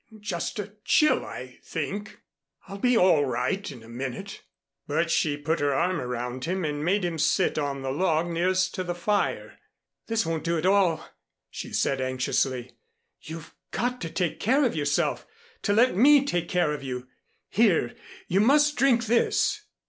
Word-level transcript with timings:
Just 0.19 0.57
a 0.57 0.73
chill, 0.83 1.23
I 1.23 1.59
think. 1.63 2.21
I'll 2.67 2.79
be 2.79 2.97
all 2.97 3.23
right 3.25 3.69
in 3.71 3.83
a 3.83 3.87
minute." 3.87 4.41
But 4.87 5.11
she 5.11 5.37
put 5.37 5.59
her 5.59 5.75
arm 5.75 6.01
around 6.01 6.45
him 6.45 6.65
and 6.65 6.83
made 6.83 7.05
him 7.05 7.19
sit 7.19 7.59
on 7.59 7.83
the 7.83 7.91
log 7.91 8.25
nearest 8.25 8.73
to 8.73 8.83
the 8.83 8.95
fire. 8.95 9.59
"This 10.07 10.25
won't 10.25 10.43
do 10.43 10.57
at 10.57 10.65
all," 10.65 11.07
she 11.51 11.71
said 11.71 12.01
anxiously. 12.01 12.71
"You've 13.21 13.53
got 13.69 14.01
to 14.01 14.09
take 14.09 14.39
care 14.39 14.65
of 14.65 14.75
yourself 14.75 15.27
to 15.61 15.71
let 15.73 15.95
me 15.95 16.25
take 16.25 16.49
care 16.49 16.73
of 16.73 16.81
you. 16.81 17.07
Here! 17.47 17.93
You 18.27 18.39
must 18.39 18.75
drink 18.77 19.05
this." 19.05 19.65